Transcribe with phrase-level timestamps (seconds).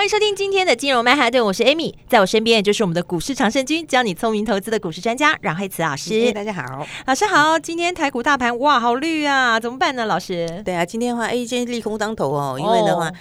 [0.00, 6.32] 欢迎收听今天的金融曼哈顿，我是 Amy，在我身边也就是我们的股市常胜军，教你聪明投资的股市专家阮惠慈老师。
[6.32, 7.58] 大家好，老师好。
[7.58, 10.06] 今天台股大盘哇，好绿啊，怎么办呢？
[10.06, 10.62] 老师？
[10.64, 13.12] 对啊，今天的话，哎，今天利空当头哦，因为的话，哦、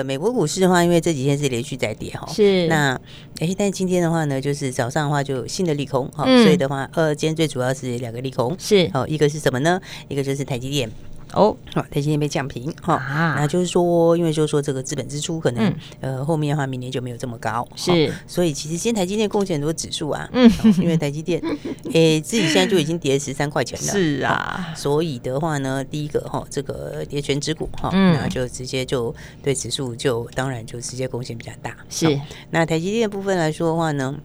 [0.00, 2.98] 呃，美国股市的话，因为这几天是连续在跌哈，是那
[3.40, 9.78] 哎，但是今天的话呢，就是早上的话就有新的利空哈，嗯、所以的话，呃，今天最主要是两个利空，是哦，一个是什么呢？
[10.08, 10.90] 一个就是台积电。
[11.34, 12.96] 哦，好，台积电被降平哈，
[13.36, 21.40] 那就是说，因为就是说这个资本支出可能呃后面的话明年就没有这么高，是，所以其实今天台积电贡献很多指数啊，嗯，因为台积电
[21.92, 32.20] 诶自己现在就已经跌十三块钱了，是啊，所以的话呢，第一个哈这个跌权值股哈，那就直接就对指数就当然就直接贡献比较大，是，
[32.50, 34.16] 那台积电部分来说的话呢。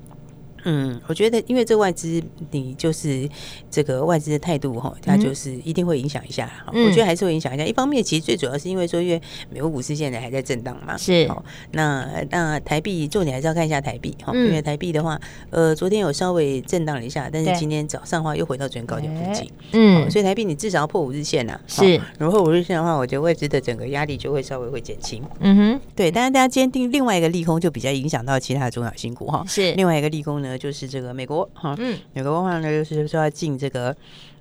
[0.65, 2.21] 嗯，我觉得因为这外资，
[2.51, 3.29] 你就是
[3.71, 6.51] 这个外资的态度哈，它就是一定会影响一下。
[6.73, 7.63] 嗯、我觉得还是会影响一下。
[7.63, 10.97] 一方面，其实最主要是因为说，因为美国股市现在还在震荡嘛。
[10.97, 11.29] 是。
[11.71, 15.19] 那那台币重点还是要看一下台币哈，嗯、因为台币的话，
[15.51, 19.49] 呃，昨天有稍微震荡了一下，但是今天早上的话又回到昨天高点附近。
[19.73, 20.09] 嗯。
[20.09, 21.61] 所以台币你至少要破五日线呐、啊。
[21.67, 22.01] 是。
[22.17, 25.21] 如果破五日线的话，我觉得外资的整个压力就会稍微会减轻。
[25.39, 25.81] 嗯哼。
[25.95, 29.43] 对，但是大家今天定另外一个利空，就比较影响到其他的重要新股哈。
[29.47, 29.71] 是。
[29.73, 33.95] 另外一个利空呢，就是这个美国哈，嗯，美国的话呢，就是说要进这个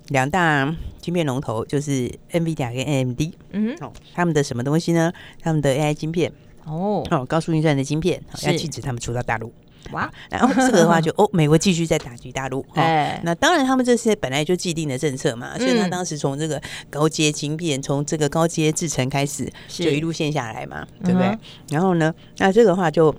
[0.09, 3.21] 两大晶片龙头，就是 NVIDIA 跟 AMD，
[3.51, 5.11] 嗯哼，哦，他们的什么东西呢？
[5.41, 6.31] 他们的 AI 晶片，
[6.65, 9.51] 哦，哦，高速运算的晶片，要禁止他们出到大陆。
[9.91, 16.59] 哇，然后这个的话就哦，美国继续在打击大陆，哎，那当然他们这些本来就既定的政策嘛，所以他当时从这个
[16.89, 21.37] 高阶晶片，从这个高阶制程开始，就一路线下来嘛，对不对？
[21.69, 23.13] 然后呢，那这个的话就。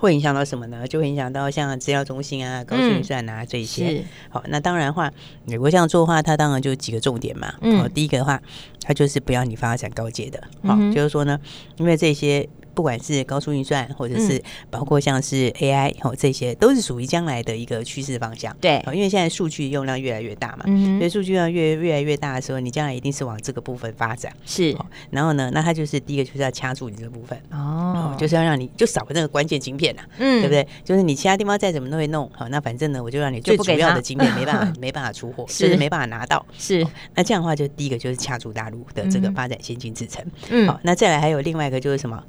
[0.00, 0.88] 会影响到什么呢？
[0.88, 4.02] 就会影响到像资料中心啊、高速运算啊、嗯、这一些。
[4.30, 5.12] 好，那当然的话，
[5.44, 7.54] 美国这样做的话，它当然就几个重点嘛。
[7.60, 8.40] 嗯，第一个的话，
[8.82, 10.42] 它就是不要你发展高阶的。
[10.64, 11.38] 好，嗯、就是说呢，
[11.76, 12.48] 因为这些。
[12.80, 18.56] 不管是高速运算，或者是包括像是 AI 哦，这些都是属于将来的一个趋势方向。
[18.58, 24.32] 对，因为现在数据用量越来越大嘛，嗯所以数据量越越来越大的时候，你将来一定是往这个部分发展。
[24.46, 24.74] 是，
[25.10, 30.66] 然后呢，那它就是第一个就是要掐住你这个部分哦，就是要让你就少个那个关键晶片呐，嗯，对不对？
[30.82, 36.46] 就是你其他地方再怎么都会弄好，那反正呢，我就让你最主要的晶片没办法 没办法出货，就是没办法拿到。
[36.56, 36.82] 是，
[37.14, 40.24] 那这样的话，就第一个就是掐住大陆的这个发展先进制程。
[40.48, 42.22] 嗯，好，那再来还有另外一个就是什么？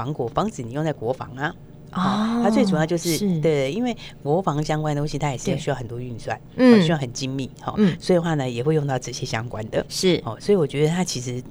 [0.00, 1.54] 防国防止你用在国防啊，
[1.90, 10.18] 啊，它最主要就是对，因为国防相关的东西，它也是需要很多运算，嗯，需要很精密，哈，所以的话呢，也会用到这些相关的，是。
[10.24, 11.42] 哦，所以我觉得它其实。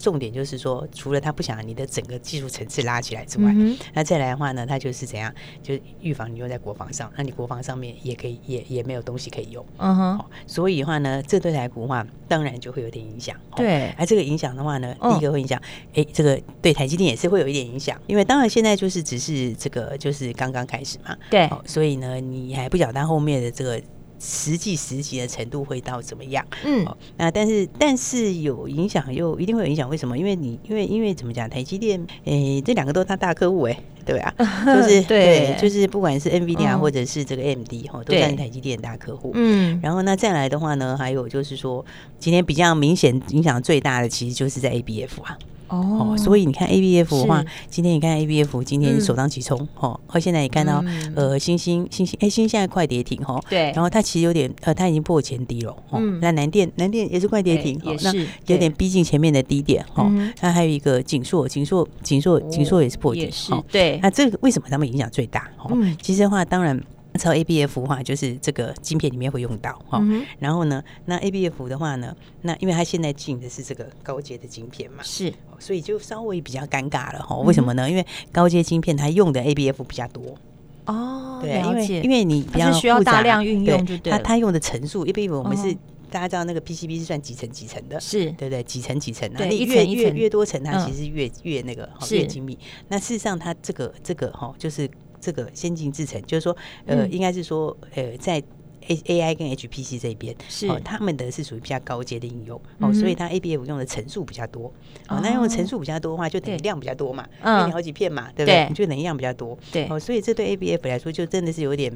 [0.00, 9.64] 重点就是说，除了他不想你的整个技术层次拉起来之外，嗯、那再来的话呢，他就是怎样，就预防你用在国防上，那你国防上面也可以，也也没有东西可以用。
[9.76, 13.36] 嗯哼、哦，所以的话呢，这对台股的话，当然就会有点影响。
[13.54, 15.60] 对，而、啊、这个影响的话呢，第一个会影响，
[15.94, 21.14] 哎、哦，这个对台积电也是会有一点影响，因为当然现在就是只是这个就是刚刚开始嘛。
[21.30, 23.80] 对、哦，所以呢，你还不晓得它后面的这个。
[24.20, 26.46] 实际实际的程度会到怎么样？
[26.64, 29.88] 嗯，哦，那但是但是有影响，又一定会有影响。
[29.88, 30.16] 为什么？
[30.16, 31.48] 因为你因为因为怎么讲？
[31.48, 34.32] 台积电，诶，这两个都是他大客户，哎，对啊，
[34.66, 39.32] 就是对，就是不管是 NVIDIA 或者是这个 AMD 哈，都算是台积电大客户。
[39.34, 41.84] 嗯，然后那再来的话呢，还有就是说，
[42.18, 45.38] 今天比较明显影响最大的，其实就是在 ABF 啊。
[45.70, 60.10] 哦，所以你看 A B F 的话，今天你看 A B F 今天首当其冲，哦，和现在也看到呃，星星星星，哎，星星现在快跌停，哈，对，然后它其实有点呃，它已经破前低了，哦，那南电南电也是快跌停，也是有点逼近前面的低点，哈，
[60.40, 65.48] 那还有一个景硕，景硕景硕景硕也是破底，是，对，那这个为什么他们影响最大？
[65.62, 65.70] 哦，
[66.02, 66.80] 其实的话，当然。
[67.18, 69.98] 超 A B F 的话，就是这个晶片里面会用到哈。
[70.00, 77.36] 嗯、然后呢，那 A B F 的话呢，那因为它现在进的是这个高阶的晶片嘛，是，所以就稍微比较尴尬了哈。
[77.38, 77.90] 为什么呢？
[77.90, 80.38] 因为高阶晶片它用的 A B F 比较多
[80.86, 81.40] 哦。
[81.42, 85.76] 对，因为因为你比较需要大量运用，对，它它用的层数，A B F 我们是、哦、
[86.10, 88.62] 大家知道那个 P C B 是算几层几层的，是对不对？
[88.62, 92.56] 几层几层，那你越越越多层，它其实越越那个越精密。
[92.88, 94.88] 那事实上，它这个这个哈，就是。
[95.20, 96.56] 这个先进制程，就是说，
[96.86, 98.42] 呃，应该是说，呃，在
[98.88, 100.66] A A I 跟 H P C 这边是。
[100.66, 104.72] 哦，他们的是属于比较高阶的应用哦，所以它 A B F 用的层数比较多
[105.06, 108.66] 哦，那用的层数比较多的话，就等于量比较多嘛，因为你好几片嘛，对不对？
[108.68, 109.86] 你就等于量比较多，对。
[109.90, 111.92] 哦，所以这对 A B F 来说就真的是有点。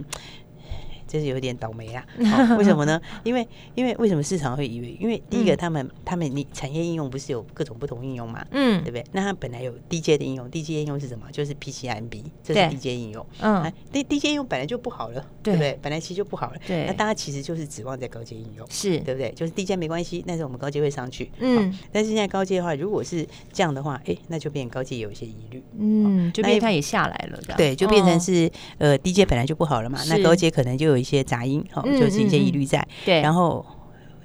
[1.06, 3.00] 就是有点倒霉啊， 哦、为什么呢？
[3.22, 4.96] 因为因为为什么市场会以为？
[5.00, 8.44] 因为第一个，他们、嗯、他们你产业应用不是有各种不同应用嘛？
[8.50, 9.04] 嗯，对不对？
[9.12, 11.26] 那它本来有低阶的应用，低阶应用是什么？
[11.32, 13.24] 就是 PCIMB，这是低阶应用。
[13.40, 15.78] 嗯，低低阶应用本来就不好了，对不对？
[15.82, 16.58] 本来其实就不好了。
[16.66, 19.30] 对，那大家其实就是指望在高阶应用，是对不对？
[19.32, 21.30] 就是低阶没关系，但是我们高阶会上去。
[21.38, 25.62] 嗯，但是现在高阶的话，如果是这样的话，哎，那就变高阶有一些疑虑。
[25.78, 31.62] 嗯，就变它也下来了，对，就变成是呃低阶本来就不好了嘛，那高阶可能就有一些杂音。
[31.84, 33.64] 就是一些疑虑在，对，然后，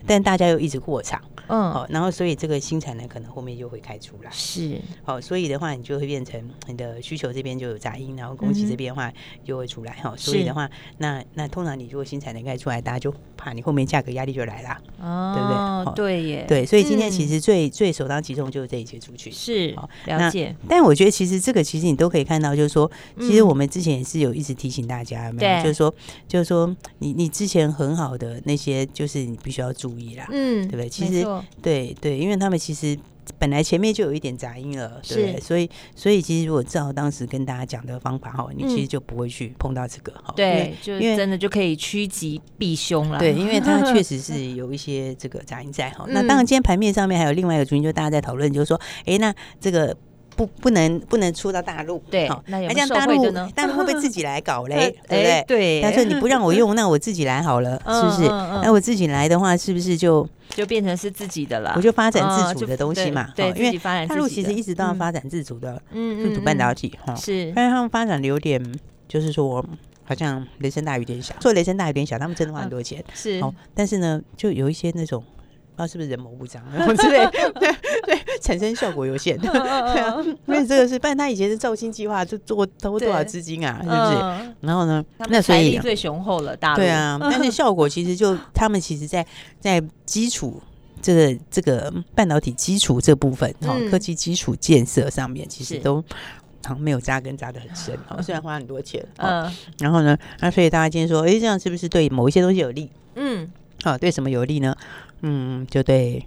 [0.05, 1.21] 但大家又一直过场。
[1.51, 9.11] 嗯，好，然后所以这个新产能可能后面就会开出来，是，好，所以的话你就会变成你的需求这边就有杂音，然后供给这边的话
[9.43, 10.69] 就会出来，哈，所以的话，
[10.99, 16.19] 那那通常你如果新产能开出来，大家就怕你后面价格压力就来了，哦，对不对？
[16.19, 19.75] 对耶，对，所以今天其实最最首当其冲就是这一些出去，是，
[20.05, 20.55] 了解。
[20.67, 25.91] 但我觉得其实这个其实你都可以看到，就是说，其实我们之前也是有一直提醒大家，没有，就是说，
[26.27, 30.89] 就是说，你你之前很好的那些，就是你必须要注意啦，嗯，对不对？
[30.89, 31.25] 其实。
[31.61, 32.97] 对对，因为他们其实
[33.37, 40.33] 本来前面就有一点杂音了，对，对，所以所以其实如果照当时跟大家讲的方法哈，你其实就不会去碰到这个哈。
[40.35, 43.19] 对，就因为真的就可以趋吉避凶了。
[43.19, 46.05] 对，因为它确实是 有一些这个杂音在哈。
[46.07, 49.95] 那当然，今天盘面上面还有另外一个主因，就大家在讨论，就是说，哎，那这个。
[50.39, 54.95] 不，不能不能出到大陆，对，那这样大陆 大陆会不会自己来搞嘞？
[55.05, 55.43] 对不对？
[55.45, 58.29] 对，他说你不让我用，那我自己来好了， 是不是？
[58.63, 61.73] 那我自己来的话，是不是就就变成是自己的了？
[61.75, 68.63] 我就发展自主的东西嘛，对，因为大陆其实一直都要发展自主的，嗯，自主半导体哈，是，但是他们发展的有点，
[69.09, 69.61] 就是说
[70.05, 73.43] 好像雷声大雨点小，做雷声大雨点小，他们真的花很多钱，是，
[73.75, 75.21] 但是呢，就有一些那种。
[75.75, 76.59] 不知道是不是人谋不臧，
[77.01, 77.25] 之类，
[77.57, 77.73] 对
[78.05, 80.15] 对， 产生效果有限， 对啊，
[80.47, 84.53] 因为这个是，不然他以前是造星计划，就做投多少资金啊，是不是？
[84.61, 89.25] 然后呢，那所以最雄厚了，大对啊， 但是效果其实就他们其实在
[89.59, 90.61] 在基础
[91.01, 96.01] 这个这个半导体基础这部分哈，科技基础建设上面，其实都
[96.65, 99.49] 好像没有扎根扎的很深，虽然花很多钱，嗯，
[99.79, 102.89] 然后呢，那所以大家今天说，哎，这样是不是对某一些东西有利？
[103.15, 103.49] 嗯，
[103.83, 104.75] 好，对什么有利呢？
[105.21, 106.25] 嗯，就对，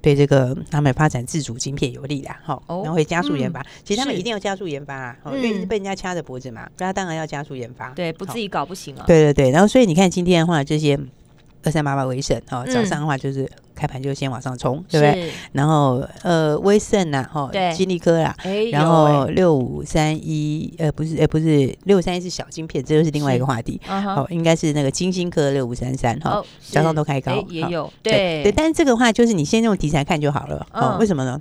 [0.00, 3.64] 对这个他们发展自主晶片有利啦，哈，然后会加速研发。
[3.84, 7.90] 其实他们一定要加速研发啊，因为被人家掐着脖子嘛，那当然要加速研发。
[7.90, 9.04] 对，不自己搞不行啊。
[9.06, 10.98] 对对对，然后所以你看今天的话，这些
[11.62, 13.50] 二三八八威盛，哈，早上的话就是。
[13.76, 15.30] 开盘就先往上冲，对不对？
[15.52, 18.34] 然后呃，威盛呐，哈，金立科啦，
[18.72, 23.78] 然后六五三一，呃，不是，呃，不是六五三一是小晶片，这又是另外一个话题。
[23.86, 28.50] 哦，应该是那个晶心科六五三三，哈，早上都开高，也有，对对。
[28.52, 31.40] 但是这个话就是你先用题材看就好了，哦，为什么呢？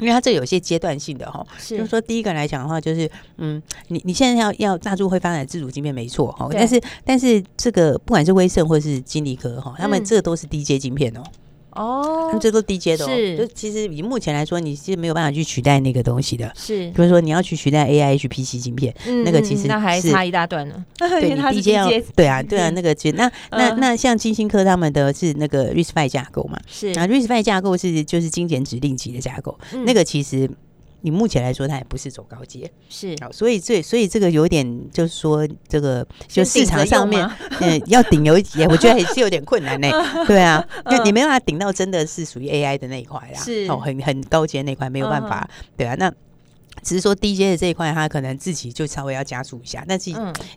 [0.00, 11.22] 因为它这有些阶段性的哈，就是说第一个来讲的话，就是嗯，你你现在要要大陆会发展自主晶片没错哈，但是但是这个不管是威盛或是金立科哈，他们这个都是低阶晶片哦。
[11.72, 18.94] 哦，这都低阶的，是，就其实以目前来说，你是没有办法去取代那个东西的，是，比如说你要去取代 AI HPC 晶片，
[19.24, 20.84] 那个其实那还差一大段呢。
[20.98, 26.88] 对， 你低阶要，对啊，对啊，那个其实那 那那像金星科他们的是那个 RISC-V 架构嘛，是。
[26.98, 30.50] 啊，RISC-V 架构是就是精简指令级的架构，那个其实。
[31.02, 37.28] 你目前来说，它也不是走高阶，是好，所以这所以这个有点就是说，这个就市场上面，
[37.60, 39.88] 嗯，要顶有也，我觉得还是有点困难呢。
[40.26, 46.12] 对啊，就你没办法顶到真的是属于 AI 的那一块啦，是哦，很很高阶那块没有办法，对啊，那。
[46.82, 50.10] 只是说 D J 的这一块，他可能自己就稍微要加速一下，但是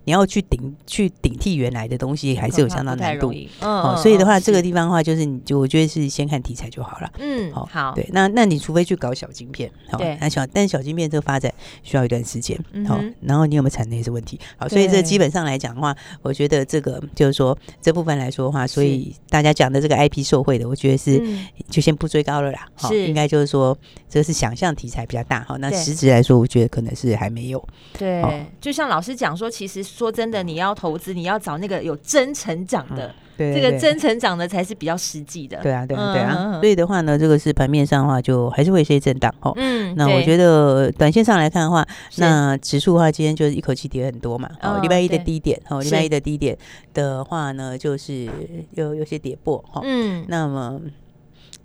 [0.06, 3.34] 你要去顶去顶替原来的东西，还是有相当难度。
[3.62, 7.12] 哦，所以的话，这个地方的话，就是你就我觉得是先看题材就好了。
[7.20, 14.40] 嗯，好，对，那那你除非去搞小晶片，好，那小但小晶片这个发展需要一段时间，好，然后你有没有产能也是问题。
[14.58, 21.22] 好，所以这基本上来讲的话，我觉得这个就是说这部分来说的话，所以大家讲的这个 IP 受惠的，我觉得是
[21.70, 22.68] 就先不追高了啦。
[22.76, 23.78] 好，应该就是说
[24.08, 25.44] 这是想象题材比较大。
[25.48, 26.13] 好，那实质。
[26.14, 27.68] 来说，我觉得可能是还没有。
[27.98, 28.24] 对，
[28.62, 35.58] 就像老师讲说，其实说真的，你要投资，你要找那个有真成长的，对这个真成长的才是比较实际的。
[35.62, 36.60] 对啊，对啊，对啊。
[36.62, 39.52] 所以的话呢，这个是盘面上的话，就还是会有些震荡哦。
[39.56, 41.86] 嗯，那我觉得短线上来看的话，
[42.18, 44.50] 那指数的话，今天就是一口气跌很多嘛。
[44.62, 46.58] 哦，礼拜一的低点，哦，礼拜一的低点
[46.94, 48.30] 的话呢，就是
[48.72, 49.82] 有有些跌破哈。
[49.84, 50.80] 嗯，那么。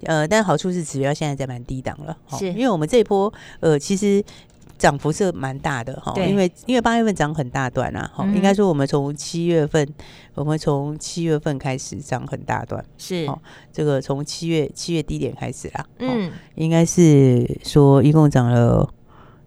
[0.04, 4.24] 呃，但好处是指标现在在蛮低档了，是因为我们这一波，呃，其实
[4.78, 9.86] 涨幅是蛮大的哈，对因为因为八月份涨很大段啊，哈、嗯，应该说我们从七月份，
[10.34, 13.38] 我们从七月份开始涨很大段，是哦，
[13.72, 18.88] 这个从七月七月低点开始啦，嗯，应该是说一共涨了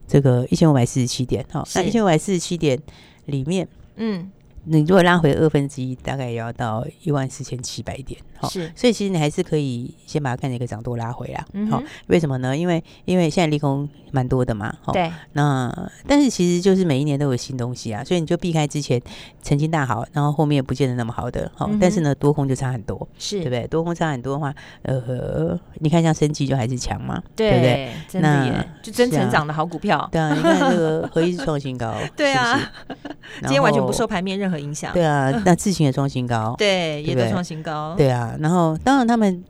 [0.07, 2.77] 这个一千五百四十七点，哈，那一千五百四十七点
[3.25, 4.29] 里面，嗯。
[4.63, 12.55] 你如果拉回二分之一，大概也要到一万四千七百点，好，是，所以其实你还是可以先把它看成一个涨多拉回啦，好、为什么呢？
[12.57, 15.71] 因为因为现在利空蛮多的嘛，对，那
[16.07, 18.99] 但是其实就是每一年都有新东西啊，所以你就避开之前
[19.41, 23.41] 曾经大好，然后后面也不见得那么好的，好，嗯、但是呢多空就差很多，是。
[23.41, 23.67] 对不对？
[23.67, 27.91] 多空差很多的话，呃，你看像升级就还是强嘛，对，对不对？
[28.07, 33.15] 真的耶，那就真成长的好股票，对啊，你看这个合一是创新高， 对啊，是是？
[33.41, 39.43] 今天完全不受盘面任何影响，对啊，那智行也创新高， 对，也都创新高，对啊，然后当然他们。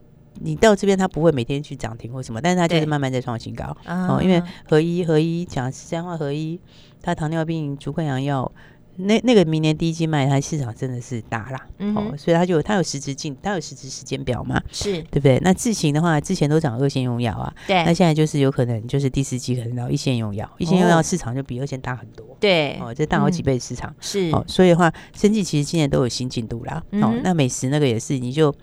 [0.44, 4.20] 你到这边，他不会每天去涨停或什么，但是他就是慢慢在创新高哦。
[4.24, 6.60] 因为合一合一讲三化，合一
[7.02, 8.50] 他糖尿病足溃疡药，
[9.02, 11.60] 那那个明年第一季卖，它市场真的是大啦。
[11.80, 15.40] 嗯、哦，所以它就它有实质进，它有实质时间表嘛，是对不对？
[15.42, 26.84] 那智行的话，之前都涨二线用药啊，对，那现在就是有可能就是第四季可能到一线用药，一线用药市场就比二线大很多，对，哦，这大好几倍市场、嗯、是哦，所以的话，生技其实今年都有新进度啦。
[26.92, 28.54] 嗯、哦，那美食那个也是，你就。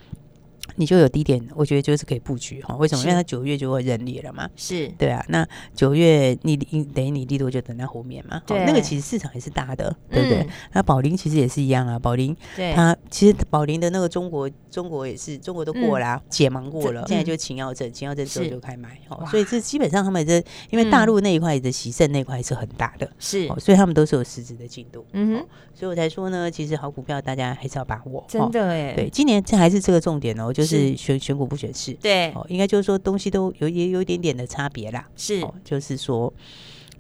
[0.77, 2.77] 你就有低点，我觉得就是可以布局哈。
[2.77, 3.03] 为什么？
[3.03, 4.49] 因为它九月就会认列了嘛。
[4.57, 5.25] 是对啊。
[5.29, 8.43] 那九月你等于你力度就等在后面嘛。
[8.47, 8.65] 对。
[8.65, 10.47] 那个其实市场也是大的，对不对？
[10.73, 11.99] 那宝林其实也是一样啊。
[11.99, 12.37] 宝林，
[12.75, 19.01] 它其实宝林的那个中国，中国也是中国都过了，解盲过了，现在就秦耀证，秦耀证之后就开卖。
[19.31, 23.49] 所以这基本上他们这，因为大陆那一块的喜盛那块是很大的，是。
[23.59, 25.05] 所以他们都是有实质的进度。
[25.13, 25.47] 嗯哼。
[25.75, 28.25] 所以我才说呢，其实好股票大家还是要把握。
[28.29, 28.95] 真的哎。
[28.95, 30.79] 对，今年这还是这个重点哦，就是。
[30.79, 36.33] 是选选股不选市，对，哦，应该就是说东西都有也有一点点的差别啦，是，就是说，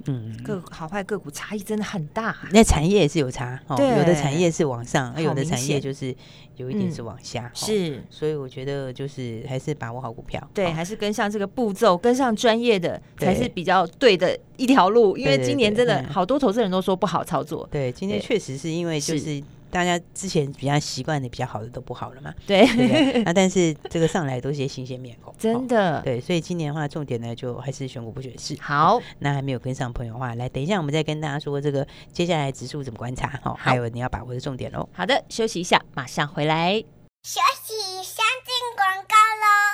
[0.07, 6.15] 嗯，个好坏个股差异真的很大，那产业也是有差，哦，有的产业是往上，而有的产业就是
[6.57, 19.43] 有一点是往下，是，所以我觉得就是还是把握好股票，对，还是跟上这个步骤，跟上专业的才是比较对的一条路，因为今年真的好多投资人都说不好操作，对，今天确实是因为就是。
[19.71, 22.35] 大家之前比较习惯的比较好的都不好了嘛？
[22.47, 26.01] 对，对， 那但是这个上来都是些新鲜面孔，真的。
[26.03, 28.57] 对，所以今年的话，重点呢就还是选股不选市。
[28.61, 34.89] 好，那还没有跟上朋友的话，来等一下我们再跟大家说这个接下来指数怎么观察哈，还有你要把握的重点喽。
[34.93, 36.83] 好的，休息一下，马上回来。
[37.23, 39.68] 休息，先进广告喽。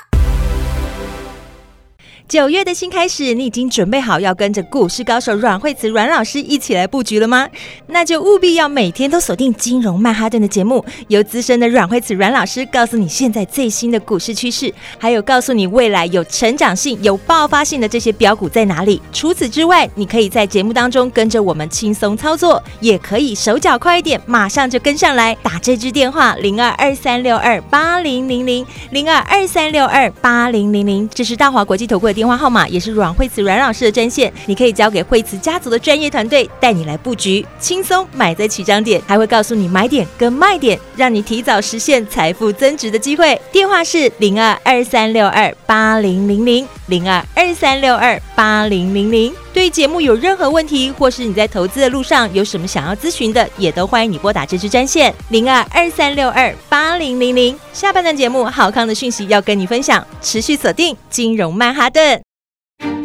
[2.26, 7.46] 九月的新开始，你已经准备好要跟着股市高手阮慧慈阮老师一起来布局了吗？
[7.88, 19.02] 那就务必要每天都锁定金融曼哈顿的节目，由资深的阮慧慈阮老师告诉你现在最新的股市趋势，还有告诉你未来有成长性、有爆发性的这些标股在哪里。
[19.12, 32.13] 除此之外，你可以在节目当中跟着我们轻松操作，也可以手脚快一点，马上就跟上来，打这支电话零二二三六二八零零零零二二三六二八零零零，这是大华国际投顾。
[32.14, 43.38] 电话号码也是阮慧慈阮老师的专线，你可以交给慧慈家族的专业团队带你来布局，轻松买在起涨点，还会告诉你买点跟卖点，让你提早实现财富增值的机会。
[43.50, 49.43] 电话是零二二三六二八零零零零二二三六二八零零零。
[49.54, 57.56] 对于节目有任何问题，或是你在投资的路上有什么想要咨询的，也都欢迎你拨打这支专线零二二三六二八零零零。
[57.72, 62.20] 下半段节目好康的讯息要跟你分享，持续锁定金融曼哈顿。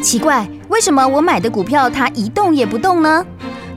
[0.02, 3.24] 奇怪，为什么我买的股票它一动也不动呢？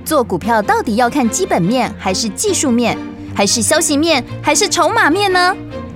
[0.02, 2.96] 做股票到底要看基本面，还是技术面，
[3.34, 5.54] 还是消息面，还是筹码面呢？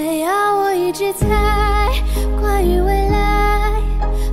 [0.00, 1.26] 别要我一直猜，
[2.40, 3.72] 关于未来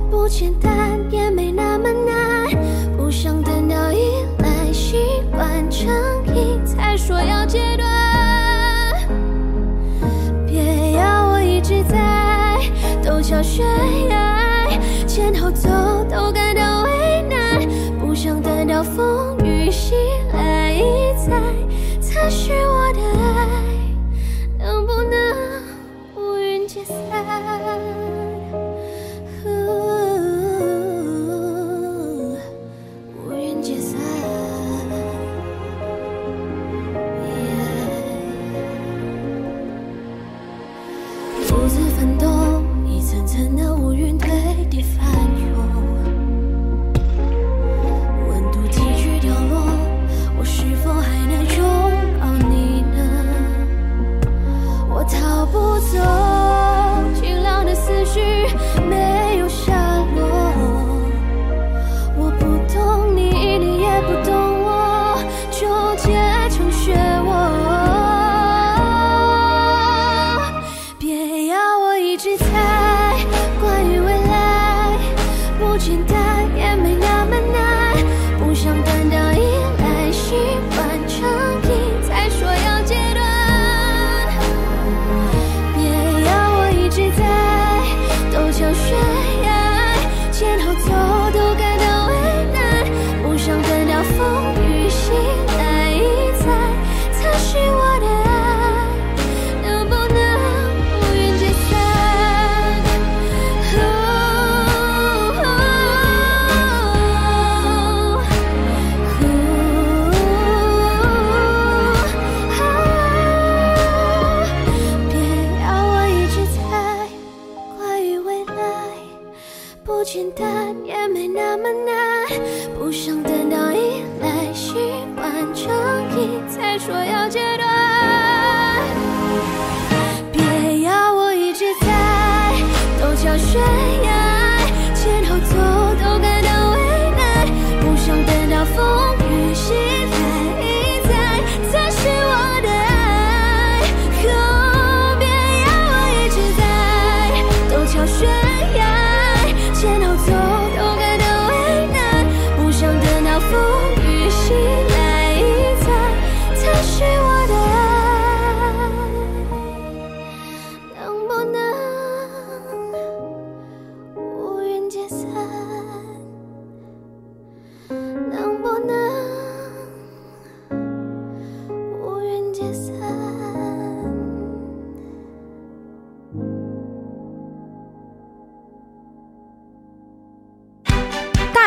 [0.08, 0.70] 不简单，
[1.10, 2.96] 也没那么难。
[2.96, 3.98] 不想等到依
[4.38, 4.96] 赖习
[5.32, 5.88] 惯成
[6.36, 7.88] 瘾，才说要戒断。
[10.46, 12.60] 别要我一直在
[13.02, 13.66] 陡峭悬
[14.08, 14.25] 崖。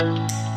[0.00, 0.47] Música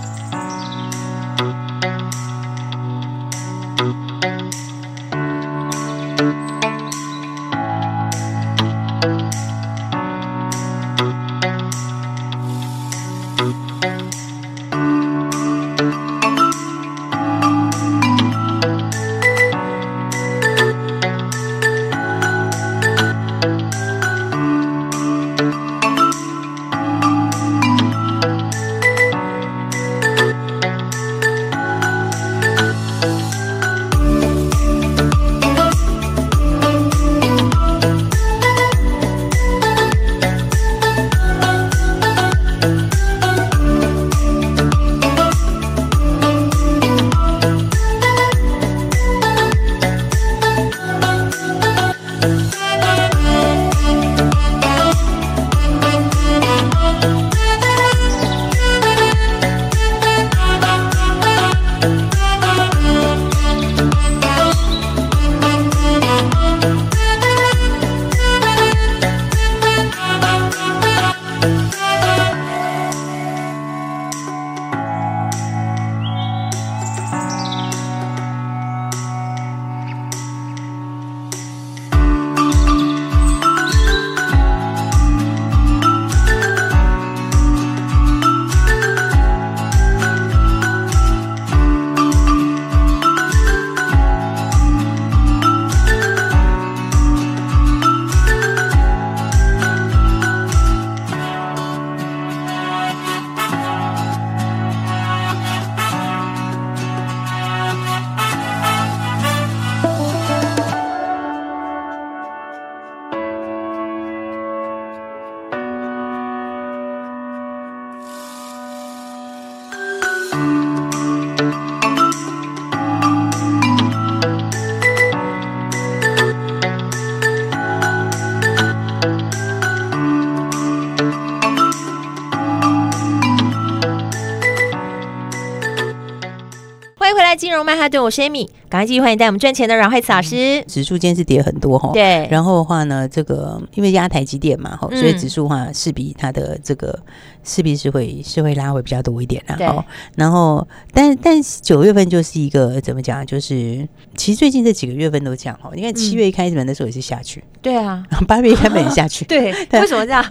[137.62, 140.64] 融曼哈顿，我是 Amy，赶快继续欢迎带我们赚钱的阮慧慈老师。
[140.66, 146.98] 指数今天是跌很多哈，对，然后的话呢，这个因为压台积电嘛，哈，所以指数的话势必它的这个
[147.44, 149.86] 势必是会是会拉回比较多一点啦，哈。
[150.16, 155.70] 然后，但但九月份就是一个怎么讲，就是其实最近这几个月份都这样哈。
[155.76, 160.26] 你看七月一开门的时候也是下去，对啊， 八月一开门也下去， 对， 为什么这样？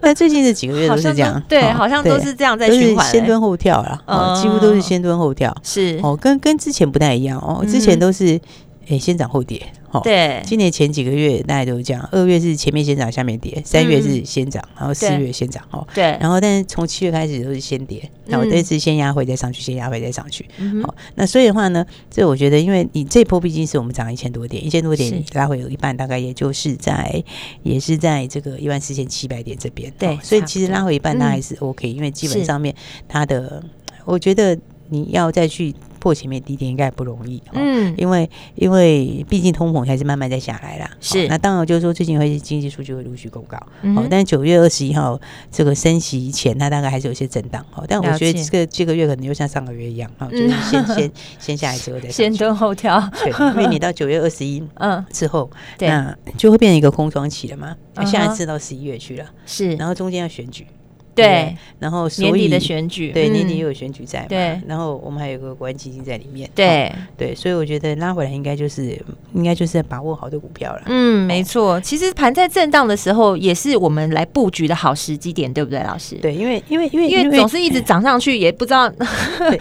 [0.00, 6.00] 那最近这几个月都是这样，对，好像都是这样在循环，先蹲后跳了，哦，几乎都是先蹲后跳，是。
[6.02, 8.40] 哦，跟跟之前不太一样哦，之前都是
[8.86, 9.60] 诶先涨后跌。
[10.02, 15.86] 对，今年前几个月大家都是这样，二月是前面先涨，下面跌；三月是先涨，然后四月先涨哦。
[15.94, 20.44] 对，然后但是从七月开始都是先跌，然后这次先压回再上去，先压回再上去。
[20.82, 27.22] 好，那所以的话呢，这我觉得，因为你这波毕竟是我们涨一千多点，一千多点拉回有一半，大概也就是在
[27.62, 29.92] 也是在这个一万四千七百点这边。
[29.96, 32.74] 对，所以其实拉回一半，它还是 OK，因为基本上面
[33.06, 33.62] 它的，
[34.04, 35.74] 我觉得你要再去。
[36.04, 40.90] 破前面低点应该不容易，嗯，因为因为毕竟通膨还是慢慢在下来啦。
[41.00, 43.56] 是，那当然就是说最近会经济数据会陆续公告，
[43.94, 45.18] 好，但是九月二十一号
[45.50, 55.02] 这个升息前，它大概还是有些震荡，哦，但我觉得这个这个月可能又像上个月一样，哈，就是先 先先下来之后再先蹲后跳，对，因为你到九月二十一 嗯。
[55.10, 60.66] 之后，那就会变成一个空窗期了嘛，那下一次到十一月去了，是，然后中间要选举。
[61.14, 69.00] 对，然后年底的选举，对年底又有选举在嘛，对，然后我们还有个国安基金在里面，对对，所以我觉得拉回来应该就是
[69.32, 70.82] 应该就是把握好的股票了。
[70.86, 76.16] 嗯，没错，其实盘在震荡的时候，也是我们来布局的好时机点，对不对，老师？
[76.16, 78.90] 对，因为因为因为因为总是一直涨上去，也不知道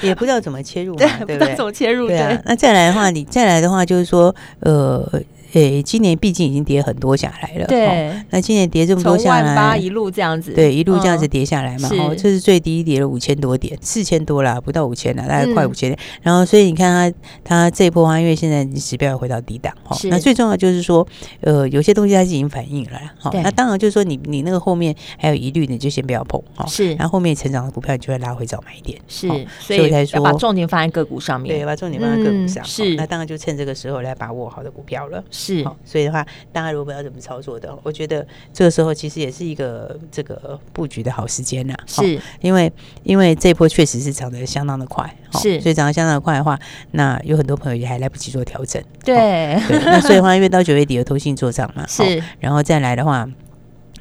[0.01, 2.07] 也不知道怎么切入， 对，不知道怎么切入。
[2.07, 5.21] 对啊，那再来的话，你再来的话就是说，呃。
[5.53, 7.65] 诶，今年毕竟已经跌很多下来了。
[7.67, 11.89] 对，那今年跌这么多下来，从万八一路这样子，对，一路这样子跌下来嘛。
[11.99, 15.99] 哦，这是最低跌了五千多点，四千多啦，不到五千了，大概快五千点。
[16.21, 17.13] 然后，所以你看
[17.43, 19.95] 它，它这一波啊，因为现在指标要回到低档，哈。
[20.09, 21.07] 那最重要就是说，
[21.41, 23.31] 呃，有些东西它是已经反应了，哈。
[23.43, 26.65] 那当然就是说，你你那个后面还有疑虑，你就先不要碰，哈。
[26.65, 26.95] 是。
[26.95, 28.99] 然后后面成长的股票，你就会拉回早买一点。
[29.07, 29.27] 是。
[29.59, 32.65] 所以才说把重点放在个股上面，对，把重点放在个股上。
[32.65, 32.95] 是。
[32.95, 35.23] 那当然就趁这个时候来把握好的股票了。
[35.43, 35.63] 是。
[35.85, 36.25] 所以的话。
[36.51, 41.75] 大家如果要怎么操作的，我觉得这个时候其实也是一个这个布局的好时间呐。
[41.87, 42.71] 是因为
[43.03, 45.03] 因为这波确实是涨得相当的快，
[45.33, 46.59] 是，所以涨得相当的快的话，
[46.91, 48.81] 那有很多朋友也还来不及做调整。
[49.03, 53.27] 对，那所以的话，因为到九月底有投信做账嘛， 是，然后再来的话。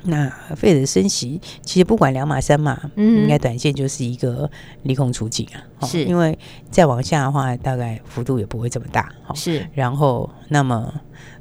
[0.05, 4.51] 那费的升息，其实不管两码三码，嗯，应该短线就是一个
[4.83, 5.47] 利空出尽
[5.79, 5.87] 啊。
[5.87, 6.37] 是，因为
[6.73, 9.13] 再往下的话，大概幅度也不会这么大。
[9.33, 10.93] 是，然后那么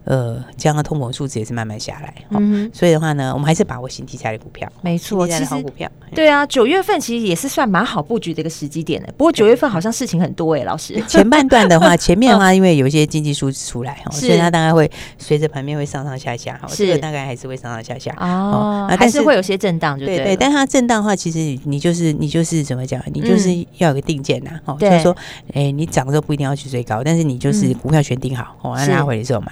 [0.03, 2.13] 呃，这样的通膨数字也是慢慢下来。
[2.31, 4.67] 嗯，所以的话呢，我们还是把握新题材的股票。
[4.81, 5.89] 没错，新题材的好股票。
[6.13, 9.13] 对啊，九月份其实也是算蛮好布局的一个时机点的。
[9.15, 11.01] 不过九月份好像事情很多哎，老师。
[11.07, 16.59] 前半段的话， 前面的话，因为有一些经济数字出来，所以它大概会随着盘面会上上下下。
[16.67, 18.15] 是，这个大概还是会上上下下。
[18.19, 25.15] 哦，还是会有些震荡，对对，但它震荡的话，其实你就是你就是怎么讲，你就是要有个定见呐，哦，就是说，
[25.53, 29.51] 哎，你涨的时候不一定要去追高，但是你就是股票选定好，哦，让它回的时候买。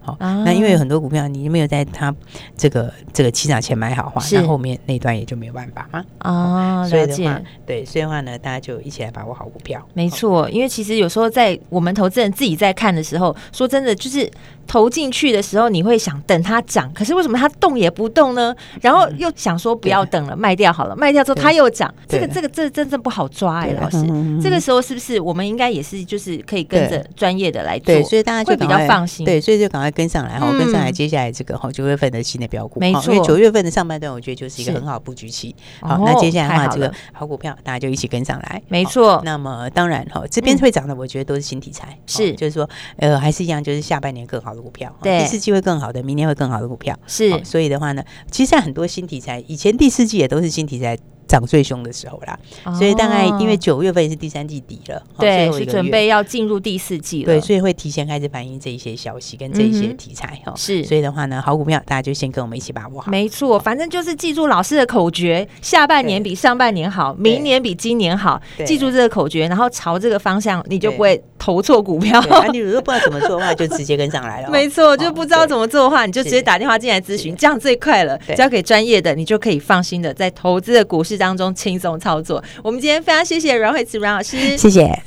[0.03, 2.13] 好，那因为有很多股票你没有在它
[2.57, 6.03] 这个这个起涨前买好话，那后面那段也就没有办法嘛。
[6.23, 9.79] 哦，所以的话，对，所以的话呢，大家就一起来把握好股票。
[9.93, 14.27] 没错，因为其实有时候在我们投资人自己在看的时候，说真的，就是
[14.65, 18.55] 投进去的时候，你会想等它涨，可是为什么它动也不动呢？
[18.81, 24.03] 然后又想说不要等了，卖掉好了，卖掉之后它又涨，这个这个这真正不好抓哎，老师，
[24.41, 29.23] 这个时候是不是我们应该也是就是可以跟着专业的来做，对，所以大家就比较放心。
[29.23, 29.90] 对，所以就赶快。
[29.91, 35.55] 跟上来哈，跟上来，接下来这个哈九月份的新的标股，没错，因为九月份的上半段，我觉得就是一个很好布局期。
[35.81, 39.21] 好，那接下来的话，这个好股票大家就一起跟上来，没错。
[39.23, 47.43] 那么当然哈，这边会涨的，我觉得都是新题材，是，就是说，呃，还是一样，就是下半年更好的股票，对，第四季会更好的，明年会更好的股票，是。
[47.43, 50.97] 所以的话呢，其实现在很多新题材，以前第四季也都是新题材。
[51.31, 52.37] 涨最凶的时候啦，
[52.77, 72.21] 所以大概因为九月份也是第三季底了，对，是准备要进入第四季了，对，所以会提前开始反映这一些消息跟这一些题材哈，是，所以的话呢，好股票大家就先跟我们一起把握好，没错，反正就是记住老师的口诀，下半年比上半年好，明年比今年好，记住这个口诀，然后朝这个方向，你就不会投错股票。
[72.51, 82.43] 你如果不知道怎么做的话，就直接跟上来了， 没错，就不知道怎么做的话，你就直接打电话进来咨询，这样最快了，交给专业的，你就可以放心的在投资的股市当中轻松操作。
[82.63, 85.03] 我们今天非常谢谢阮慧慈阮老师，谢谢。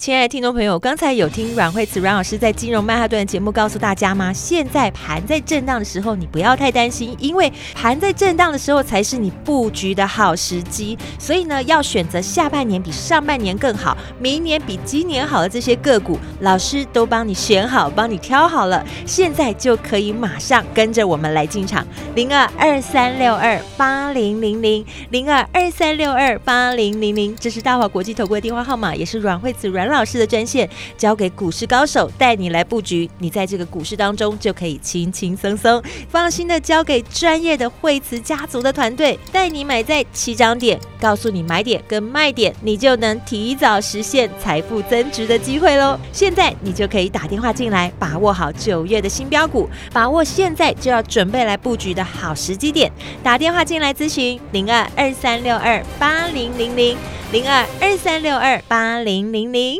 [0.00, 4.32] 亲爱的听众朋友，刚才有听阮慧慈阮老师在金融曼哈顿的节目告诉大家吗？
[4.32, 10.96] 现在盘在震荡的时候，你不要太担心，因为盘在震荡的时候才是你布局的好时机。
[11.18, 21.86] 所以呢，要选择下半年比上半年更好，明年比今年好的这些个股，老师都帮你选好，帮你挑好了，现在就可以马上跟着我们来进场。
[22.14, 45.98] 零二二三六二八零零零零二二三六二八零零零，这是大华国际投顾的电话号码，也是阮慧慈阮老师的专线，交给股市高手带你来布局，你在这个股市当中就可以轻轻松松、放心的交给专业的惠慈家族的团队，带你买在起涨点，告诉你买点跟卖点，你就能提早实现财富增值的机会喽。
[46.12, 52.90] 现在你就可以打电话进来，把握好九月的新标股，把握现在就要准备来布局的好时机点，
[53.22, 56.96] 打电话进来咨询零二二三六二八零零零
[57.32, 59.79] 零二二三六二八零零零。